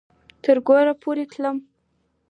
[0.43, 1.57] تر کوره پورې تلم